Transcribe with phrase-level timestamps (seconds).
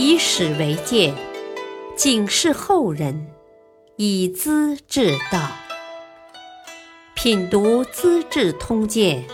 [0.00, 1.12] 以史为鉴，
[1.96, 3.32] 警示后人，
[3.96, 5.50] 以资治道。
[7.16, 9.26] 品读《资治通鉴》，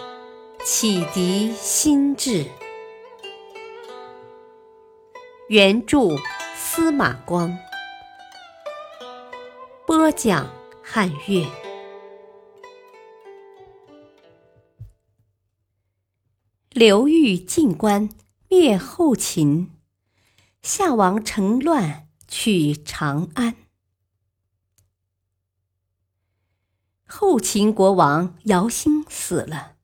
[0.65, 2.47] 启迪心智。
[5.49, 6.17] 原著
[6.57, 7.55] 司马光，
[9.87, 10.51] 播讲
[10.83, 11.47] 汉乐。
[16.71, 18.09] 刘裕进关
[18.49, 19.71] 灭后秦。
[20.67, 23.55] 夏王乘乱去长安。
[27.05, 29.75] 后秦国王姚兴死了，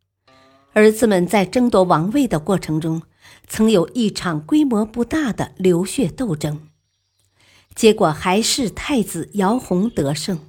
[0.73, 3.03] 儿子们在争夺王位的过程中，
[3.47, 6.69] 曾有一场规模不大的流血斗争，
[7.75, 10.41] 结果还是太子姚泓得胜。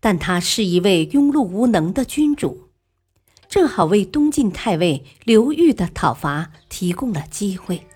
[0.00, 2.70] 但他是一位庸碌无能的君主，
[3.50, 7.86] 正好为东晋太尉刘裕的讨伐提供了机会。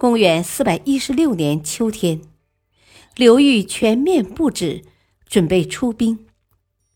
[0.00, 2.22] 公元四百一十六年秋天，
[3.16, 4.82] 刘裕全面布置，
[5.28, 6.26] 准备出兵。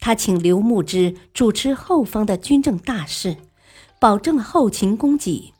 [0.01, 3.37] 他请刘牧之主持后方的军政大事，
[4.01, 5.53] 保证后勤供给，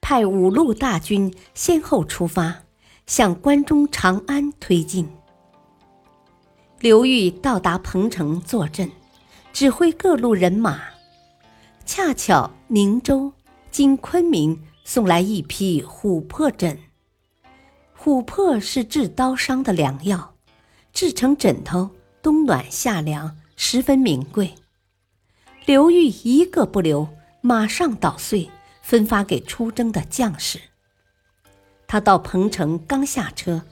[0.00, 2.62] 派五路大军先后出发，
[3.06, 5.06] 向关中长安推进。
[6.80, 8.90] 刘裕到达彭城坐镇，
[9.52, 10.80] 指挥各路人马。
[11.84, 13.34] 恰巧宁州
[13.70, 14.58] 经昆明。
[14.86, 16.78] 送来一批琥珀枕，
[17.98, 20.34] 琥珀是治刀伤的良药，
[20.92, 21.90] 制成枕头，
[22.22, 24.54] 冬暖夏凉，十分名贵。
[25.64, 27.08] 刘裕一个不留，
[27.40, 28.50] 马上捣碎，
[28.82, 30.60] 分发给出征的将士。
[31.86, 33.62] 他到彭城刚下车，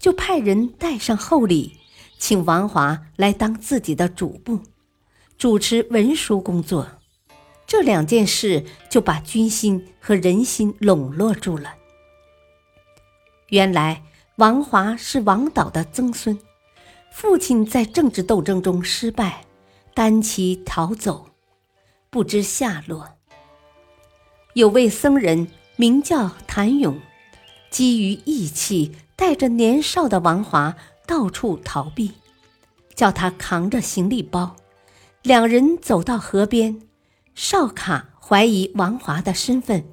[0.00, 1.78] 就派人带上厚礼，
[2.18, 4.62] 请王华来当自己的主簿，
[5.38, 6.95] 主持文书工作。
[7.66, 11.74] 这两件事就把军心和人心笼络住了。
[13.48, 14.02] 原来
[14.36, 16.38] 王华是王导的曾孙，
[17.12, 19.44] 父亲在政治斗争中失败，
[19.94, 21.26] 单骑逃走，
[22.10, 23.16] 不知下落。
[24.54, 27.00] 有位僧人名叫谭勇，
[27.70, 30.76] 基于义气，带着年少的王华
[31.06, 32.12] 到处逃避，
[32.94, 34.56] 叫他扛着行李包，
[35.22, 36.80] 两人走到河边。
[37.36, 39.84] 哨卡怀疑王华的身份，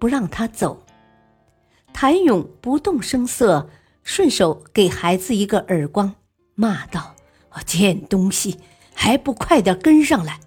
[0.00, 0.84] 不让他走。
[1.92, 3.70] 谭勇不动声色，
[4.02, 6.16] 顺手给孩子一个耳光，
[6.56, 7.14] 骂道
[7.64, 8.58] ：“贱东西，
[8.94, 10.40] 还不快点跟上来！”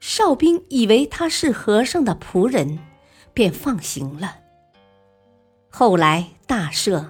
[0.00, 2.78] 哨兵以为他是和尚的仆人，
[3.32, 4.36] 便放行了。
[5.70, 7.06] 后来大赦，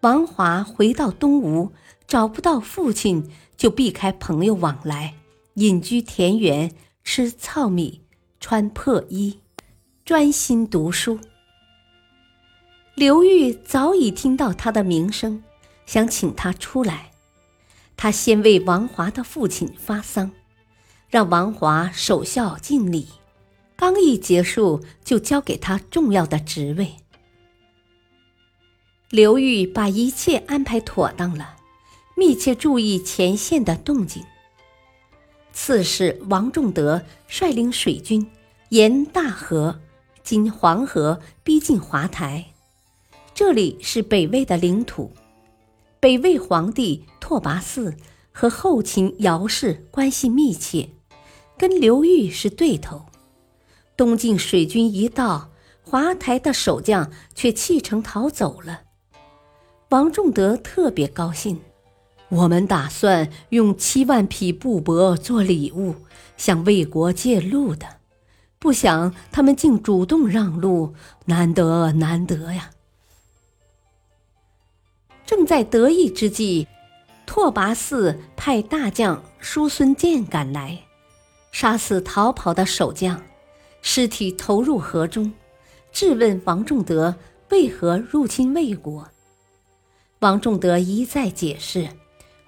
[0.00, 1.72] 王华回到东吴，
[2.06, 5.16] 找不到父亲，就避开朋友往来，
[5.56, 6.72] 隐居田园。
[7.12, 8.02] 吃糙米，
[8.38, 9.40] 穿破衣，
[10.04, 11.18] 专心读书。
[12.94, 15.42] 刘裕早已听到他的名声，
[15.86, 17.10] 想请他出来。
[17.96, 20.30] 他先为王华的父亲发丧，
[21.08, 23.08] 让王华守孝敬礼。
[23.74, 26.94] 刚一结束，就交给他重要的职位。
[29.08, 31.56] 刘裕把一切安排妥当了，
[32.16, 34.22] 密切注意前线的动静。
[35.52, 38.26] 刺史王仲德率领水军
[38.70, 39.80] 沿大河
[40.22, 42.46] （今黄河）逼近华台，
[43.34, 45.12] 这里是北魏的领土。
[45.98, 47.94] 北魏皇帝拓跋嗣
[48.32, 50.88] 和后秦姚氏关系密切，
[51.58, 53.06] 跟刘裕是对头。
[53.96, 55.50] 东晋水军一到，
[55.82, 58.82] 华台的守将却弃城逃走了。
[59.90, 61.60] 王仲德特别高兴。
[62.30, 65.96] 我们打算用七万匹布帛做礼物，
[66.36, 67.86] 向魏国借路的，
[68.58, 72.70] 不想他们竟主动让路，难得难得呀！
[75.26, 76.68] 正在得意之际，
[77.26, 80.84] 拓跋嗣派大将叔孙建赶来，
[81.50, 83.20] 杀死逃跑的守将，
[83.82, 85.32] 尸体投入河中，
[85.90, 87.16] 质问王仲德
[87.48, 89.08] 为何入侵魏国。
[90.20, 91.88] 王仲德一再解释。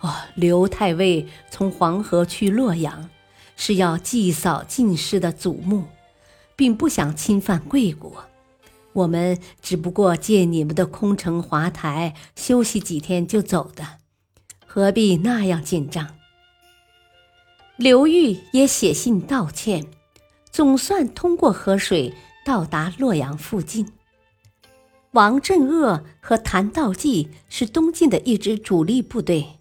[0.03, 3.09] 哦，刘太尉从黄河去洛阳，
[3.57, 5.85] 是要祭扫进士的祖墓，
[6.57, 8.25] 并不想侵犯贵国。
[8.95, 13.99] 我们只不过借你们的空城华台休息几天就走的，
[14.67, 16.17] 何必那样紧张？
[17.77, 19.87] 刘裕也写信道歉，
[20.51, 22.13] 总算通过河水
[22.45, 23.93] 到达洛阳附近。
[25.13, 29.61] 王镇恶和谭道济是东晋的一支主力部队。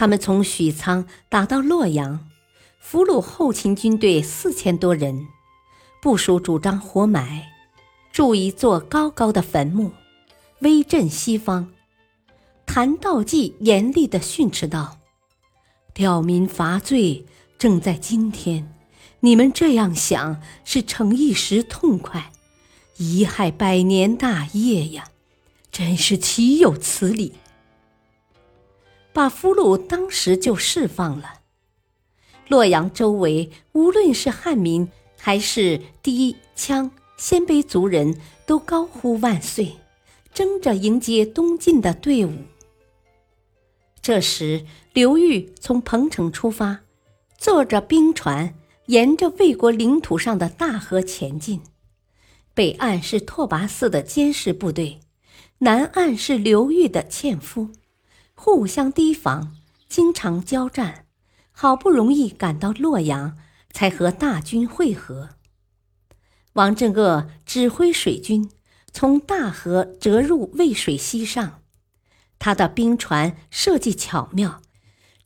[0.00, 2.26] 他们从许昌打到洛阳，
[2.78, 5.26] 俘虏后秦军队四千多人，
[6.00, 7.50] 部署主张活埋，
[8.10, 9.92] 筑一座高高的坟墓，
[10.60, 11.70] 威震西方。
[12.64, 15.00] 谭道济严厉地训斥道
[15.92, 17.26] ：“吊民伐罪，
[17.58, 18.74] 正在今天。
[19.20, 22.32] 你们这样想，是逞一时痛快，
[22.96, 25.10] 贻害百年大业呀！
[25.70, 27.34] 真是岂有此理！”
[29.12, 31.40] 把俘虏当时就释放了。
[32.48, 39.76] 洛阳周围，无论是汉民还是氐羌鲜卑族人，都高呼万岁，
[40.34, 42.32] 争着迎接东进的队伍。
[44.02, 46.80] 这时，刘裕从彭城出发，
[47.36, 48.54] 坐着兵船，
[48.86, 51.60] 沿着魏国领土上的大河前进。
[52.54, 55.00] 北岸是拓跋嗣的监视部队，
[55.58, 57.68] 南岸是刘裕的纤夫，
[58.42, 59.54] 互相提防，
[59.86, 61.04] 经常交战。
[61.52, 63.36] 好不容易赶到洛阳，
[63.70, 65.36] 才和大军会合。
[66.54, 68.50] 王镇恶指挥水军
[68.94, 71.60] 从大河折入渭水西上，
[72.38, 74.62] 他的兵船设计巧妙，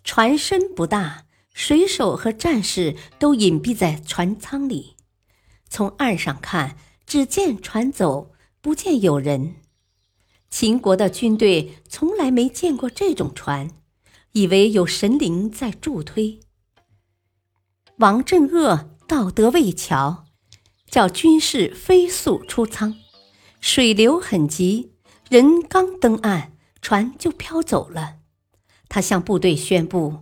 [0.03, 4.97] 船身不大，水手和战士都隐蔽在船舱里。
[5.69, 6.77] 从岸上看，
[7.07, 9.55] 只见船走，不见有人。
[10.57, 13.71] 秦国的军队从来没见过这种船。
[14.31, 16.39] 以为有神灵在助推。
[17.99, 20.27] 王镇恶到得渭桥，
[20.89, 22.95] 叫军士飞速出舱。
[23.61, 24.93] 水流很急，
[25.29, 28.19] 人刚登岸，船就飘走了。
[28.89, 30.19] 他向部队宣布：“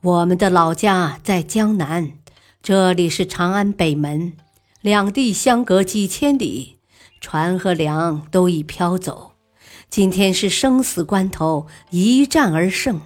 [0.00, 2.18] 我们的老家在江南，
[2.62, 4.32] 这里是长安北门，
[4.80, 6.78] 两地相隔几千里，
[7.20, 9.33] 船和粮都已飘走。
[9.94, 13.00] 今天是生死关头，一战而胜。”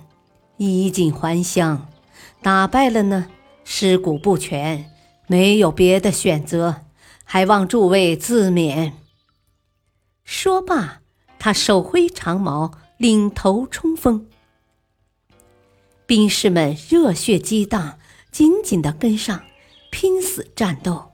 [0.57, 1.87] 衣锦还乡，
[2.41, 3.27] 打败了呢，
[3.63, 4.91] 尸骨不全，
[5.27, 6.87] 没有别的选择，
[7.25, 8.93] 还望诸位自勉。
[10.25, 11.03] 说罢，
[11.39, 14.27] 他手挥长矛，领头冲锋。
[16.07, 17.99] 兵士们热血激荡，
[18.33, 19.43] 紧紧地跟上，
[19.91, 21.11] 拼死战斗。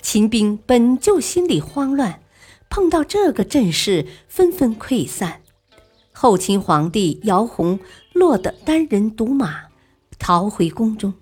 [0.00, 2.22] 秦兵本就心里慌乱，
[2.70, 5.42] 碰到这个阵势，纷纷溃散。
[6.12, 7.78] 后秦皇帝姚泓
[8.12, 9.66] 落得单人独马，
[10.18, 11.14] 逃回宫中。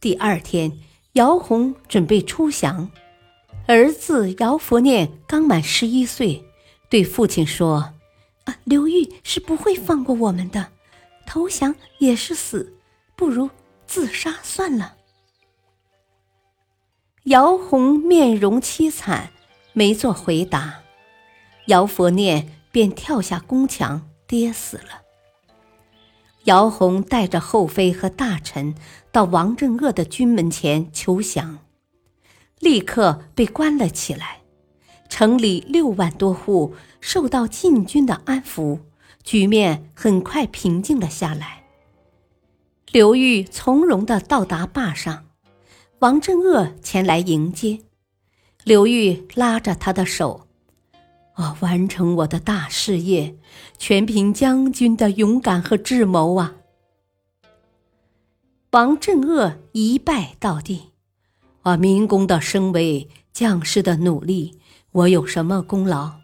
[0.00, 0.78] 第二天，
[1.12, 2.90] 姚泓准备出降，
[3.66, 6.44] 儿子姚佛念刚满十一岁，
[6.88, 7.92] 对父亲说
[8.44, 10.68] ：“啊，刘裕是不会放过我们的，
[11.26, 12.74] 投降也是死，
[13.14, 13.50] 不如
[13.86, 14.96] 自杀算了。”
[17.24, 19.30] 姚泓面容凄惨，
[19.72, 20.80] 没做回答。
[21.66, 22.48] 姚佛念。
[22.72, 25.02] 便跳下宫墙，跌死了。
[26.44, 28.74] 姚泓带着后妃和大臣
[29.12, 31.58] 到王镇恶的军门前求降，
[32.60, 34.38] 立刻被关了起来。
[35.10, 38.80] 城里六万多户受到禁军的安抚，
[39.22, 41.64] 局面很快平静了下来。
[42.90, 45.26] 刘裕从容地到达坝上，
[45.98, 47.80] 王镇恶前来迎接，
[48.64, 50.46] 刘玉拉着他的手。
[51.34, 51.56] 啊！
[51.60, 53.34] 完成我的大事业，
[53.78, 56.56] 全凭将军的勇敢和智谋啊！
[58.72, 60.90] 王镇恶一拜到地，
[61.62, 61.74] 啊！
[61.78, 64.60] 民工的声威，将士的努力，
[64.92, 66.20] 我有什么功劳？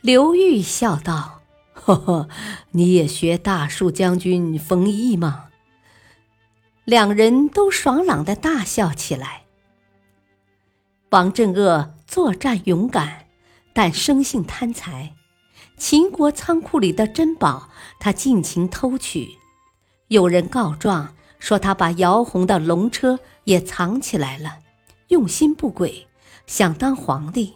[0.00, 1.42] 刘玉笑道
[1.74, 2.28] ：“呵呵，
[2.72, 5.44] 你也学大树将军冯异吗？”
[6.84, 9.45] 两人都爽朗的大笑起来。
[11.16, 11.94] 王镇恶。
[12.06, 13.24] 作战勇敢，
[13.72, 15.14] 但生性贪财。
[15.78, 19.30] 秦国仓库里的珍宝，他尽情偷取。
[20.08, 24.58] 有人告状说，他把姚红的龙车也藏起来了，
[25.08, 26.06] 用心不轨，
[26.46, 27.54] 想当皇帝。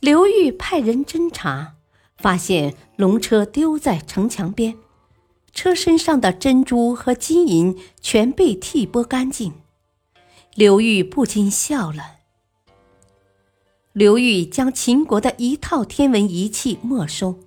[0.00, 1.74] 刘裕派人侦查，
[2.16, 4.76] 发现龙车丢在城墙边，
[5.52, 9.52] 车身上的珍珠和金银全被剔拨干净。
[10.56, 12.15] 刘裕不禁笑了。
[13.96, 17.40] 刘裕将秦国的一套天文仪器没收，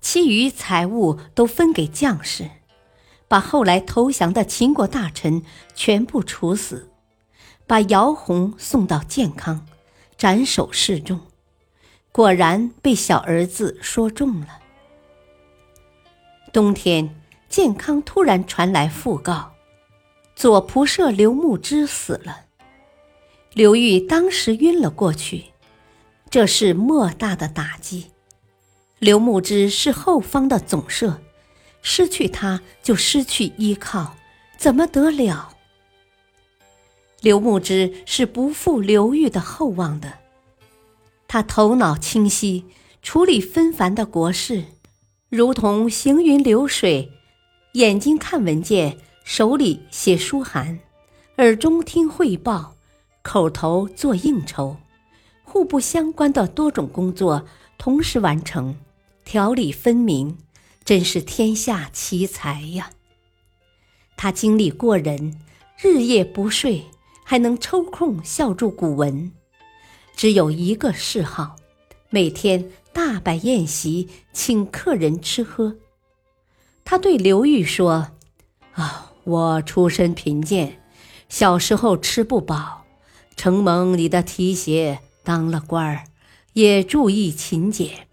[0.00, 2.48] 其余财物都分给将士，
[3.26, 5.42] 把后来投降的秦国大臣
[5.74, 6.88] 全部处死，
[7.66, 9.66] 把姚泓送到建康，
[10.16, 11.18] 斩首示众。
[12.12, 14.60] 果然被小儿子说中了。
[16.52, 19.54] 冬天，建康突然传来讣告，
[20.36, 22.44] 左仆射刘牧之死了。
[23.54, 25.46] 刘裕当时晕了过去。
[26.30, 28.06] 这是莫大的打击。
[29.00, 31.20] 刘牧之是后方的总社，
[31.82, 34.14] 失去他就失去依靠，
[34.56, 35.56] 怎么得了？
[37.20, 40.18] 刘牧之是不负刘裕的厚望的，
[41.26, 42.64] 他头脑清晰，
[43.02, 44.64] 处理纷繁的国事，
[45.28, 47.10] 如同行云流水，
[47.72, 50.78] 眼睛看文件，手里写书函，
[51.38, 52.76] 耳中听汇报，
[53.22, 54.76] 口头做应酬，
[55.50, 57.44] 互不相关的多种工作
[57.76, 58.76] 同时完成，
[59.24, 60.38] 条理分明，
[60.84, 62.90] 真是天下奇才呀！
[64.16, 65.40] 他精力过人，
[65.76, 66.84] 日夜不睡，
[67.24, 69.32] 还能抽空笑注古文。
[70.14, 71.56] 只有一个嗜好，
[72.10, 75.78] 每天大摆宴席，请客人吃喝。
[76.84, 78.12] 他对刘裕说
[78.74, 80.80] ：“啊，我出身贫贱，
[81.28, 82.84] 小时候吃不饱，
[83.34, 86.04] 承蒙你的提携，当了官儿，
[86.52, 88.06] 也注意勤俭，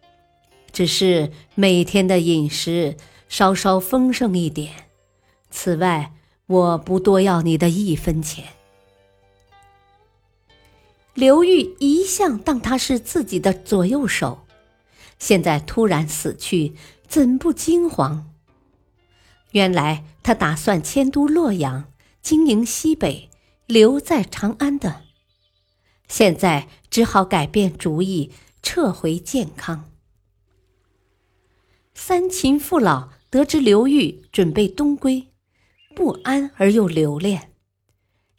[0.72, 2.98] 只是每天的饮食
[3.30, 4.74] 稍稍丰盛一点。
[5.50, 6.14] 此外，
[6.46, 8.46] 我不多要你的一分钱。”
[11.16, 14.46] 刘裕一向当他是自己的左右手，
[15.18, 16.76] 现在突然死去，
[17.08, 18.26] 怎不惊惶？
[19.52, 21.86] 原来他打算迁都洛阳，
[22.22, 23.32] 经营西北，
[23.66, 25.07] 留在长安的。
[26.08, 29.92] 现在只好改变主意，撤回建康。
[31.94, 35.28] 三秦父老得知刘裕准备东归，
[35.96, 37.52] 不安而又留恋。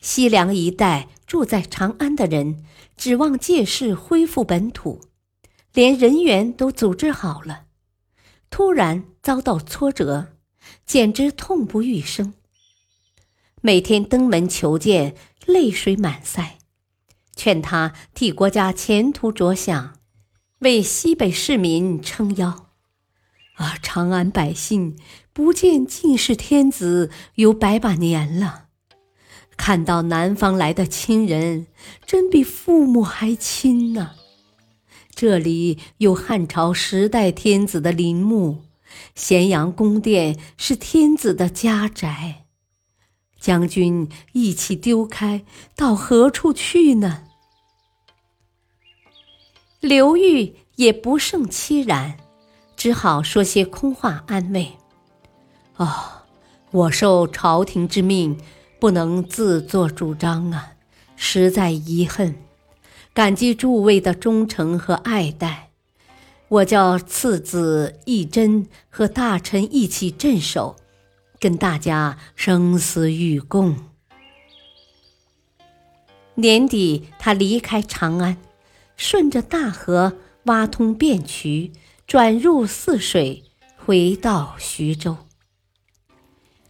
[0.00, 2.64] 西凉一带住在长安的人，
[2.96, 5.00] 指望借势恢复本土，
[5.72, 7.64] 连人员都组织好了，
[8.48, 10.36] 突然遭到挫折，
[10.86, 12.34] 简直痛不欲生。
[13.60, 16.57] 每天登门求见，泪水满腮，
[17.38, 19.94] 劝他替国家前途着想，
[20.58, 22.66] 为西北市民撑腰。
[23.54, 24.96] 啊，长安百姓
[25.32, 28.64] 不见进士天子有百把年了。
[29.56, 31.68] 看到南方来的亲人，
[32.04, 34.16] 真比父母还亲呢。
[35.14, 38.64] 这里有汉朝十代天子的陵墓，
[39.14, 42.46] 咸阳宫殿是天子的家宅。
[43.40, 45.44] 将军一起丢开，
[45.76, 47.22] 到何处去呢？
[49.80, 52.16] 刘裕也不胜凄然，
[52.76, 54.72] 只好说些空话安慰
[55.76, 55.88] ：“哦，
[56.70, 58.38] 我受朝廷之命。”
[58.80, 60.74] 不能自作主张啊，
[61.16, 62.36] 实在遗恨。
[63.12, 65.70] 感激诸位的忠诚和爱戴，
[66.46, 70.76] 我叫次子义真和大臣一起镇守，
[71.40, 73.74] 跟大家生死与共。
[76.36, 78.36] 年底，他离开长安，
[78.98, 81.72] 顺着大河挖通汴渠，
[82.06, 83.44] 转入泗水，
[83.76, 85.16] 回到徐州。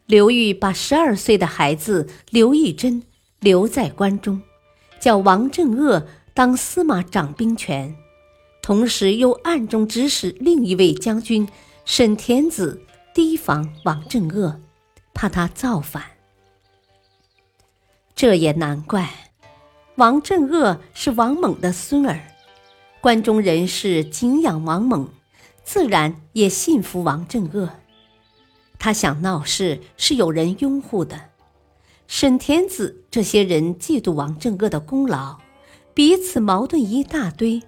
[0.05, 3.03] 刘裕把十二岁的孩子刘义珍
[3.41, 4.43] 留在关中，
[5.01, 7.97] 叫王镇恶当司马掌兵权，
[8.63, 11.49] 同时又暗中指使另一位将军
[11.87, 12.83] 沈田子
[13.15, 14.61] 提防王镇恶，
[15.15, 16.05] 怕他造反。
[18.15, 19.28] 这也难怪，
[19.99, 22.21] 王镇恶是王猛的孙儿，
[23.01, 25.09] 关中人士敬仰王猛，
[25.65, 27.69] 自然也信服王镇恶。
[28.79, 31.21] 他想闹事是有人拥护的，
[32.07, 35.39] 沈田子这些人嫉妒王正恶的功劳，
[35.95, 37.61] 彼此矛盾一大堆。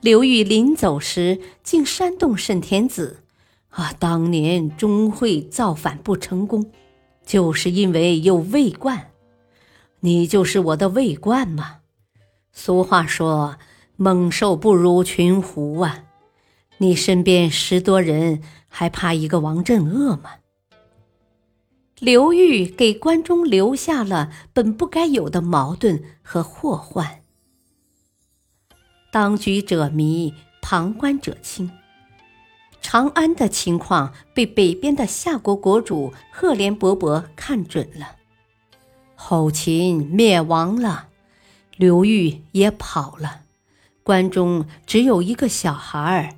[0.00, 3.22] 刘裕临走时竟煽动沈田子
[3.70, 6.72] ：“啊，当年钟会造反不成功，
[7.24, 9.09] 就是因为有魏冠，
[10.00, 11.78] 你就是我的卫冠嘛。
[12.52, 13.56] 俗话说，
[13.96, 16.04] 猛兽不如群狐啊，
[16.78, 18.42] 你身边十多人。”
[18.72, 20.30] 还怕一个王镇恶吗？
[21.98, 27.22] 刘裕给关中留下了本不该有的矛盾和祸患。
[29.10, 31.68] 当局者迷，旁观者清。
[32.80, 38.19] 长安的情况被北边的夏国国主赫连勃勃看准了。
[39.22, 41.08] 后秦灭亡了，
[41.76, 43.42] 刘裕也跑了，
[44.02, 46.36] 关中只有一个小孩儿。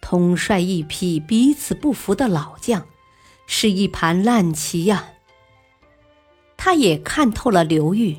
[0.00, 2.86] 统帅一批彼此不服的老将，
[3.46, 5.08] 是一盘烂棋呀。
[6.56, 8.18] 他也看透了刘裕，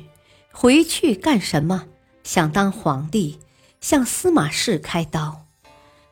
[0.52, 1.86] 回去干什么？
[2.22, 3.40] 想当皇帝，
[3.80, 5.46] 向司马氏开刀。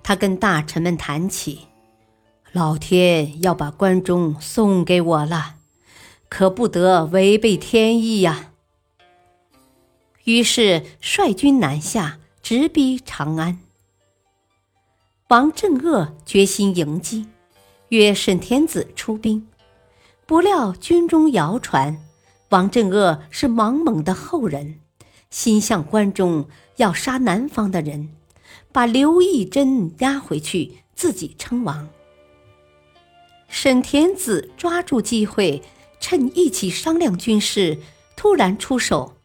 [0.03, 1.69] 他跟大臣们谈起，
[2.51, 5.57] 老天要把关中送给我了，
[6.31, 8.53] 可不得违背天意呀。
[10.25, 13.59] 于是率军南下，直逼长安。
[15.29, 17.27] 王镇恶决心迎击，
[17.89, 19.47] 约沈田子出兵。
[20.25, 21.99] 不料军中谣传，
[22.51, 24.81] 王镇恶是王猛的后人，
[25.31, 28.11] 心向关中，要杀南方的人，
[28.71, 31.89] 把刘义珍押回去，自己称王。
[33.49, 35.61] 沈田子抓住机会，
[36.01, 37.79] 趁一起商量军事，
[38.17, 39.17] 突然出手，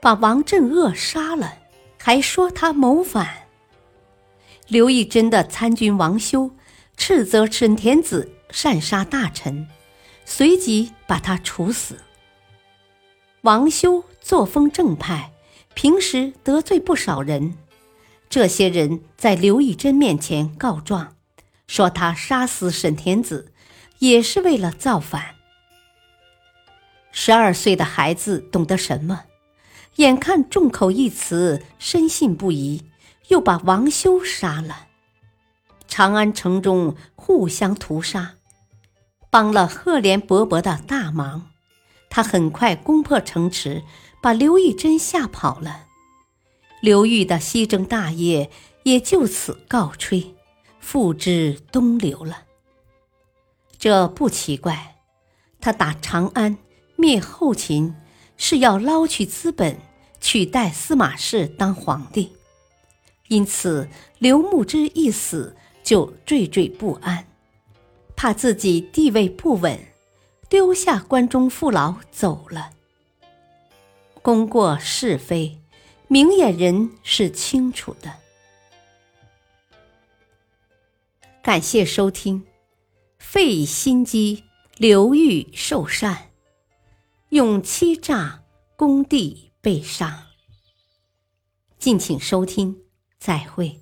[0.00, 1.54] 把王镇恶杀了，
[1.98, 3.48] 还说他谋反。
[4.68, 6.50] 刘义珍的参军王修
[6.96, 9.66] 斥责沈田子擅杀大臣，
[10.24, 11.98] 随即把他处死。
[13.40, 15.32] 王修作风正派，
[15.74, 17.54] 平时得罪不少人，
[18.28, 21.16] 这些人在刘义珍面前告状，
[21.66, 23.52] 说他杀死沈田子。
[24.00, 25.34] 也是为了造反。
[27.12, 29.24] 十二岁的孩子懂得什么？
[29.96, 32.84] 眼看众口一词，深信不疑，
[33.28, 34.86] 又把王修杀了。
[35.88, 38.36] 长安城中互相屠杀，
[39.28, 41.50] 帮了赫连勃勃的大忙。
[42.08, 43.82] 他很快攻破城池，
[44.22, 45.86] 把刘义珍吓跑了。
[46.80, 48.50] 刘裕的西征大业
[48.84, 50.34] 也就此告吹，
[50.78, 52.44] 付之东流了。
[53.78, 54.96] 这不奇怪，
[55.60, 56.56] 他打长安、
[57.00, 57.94] 灭后秦，
[58.36, 59.78] 是要捞取资本，
[60.20, 62.30] 取代司马氏当皇帝。
[63.28, 63.88] 因此，
[64.18, 67.26] 刘牧之一死，就惴惴不安，
[68.14, 69.80] 怕自己地位不稳，
[70.50, 72.72] 丢下关中父老走了。
[74.20, 75.58] 功过是非，
[76.06, 78.12] 明眼人是清楚的。
[81.42, 82.44] 感谢收听。
[83.18, 84.44] 费心机，
[84.76, 86.29] 刘裕受禅，
[87.30, 88.42] 用欺诈
[88.76, 90.26] 工地被杀。
[91.78, 92.76] 敬请收听，
[93.18, 93.80] 再会。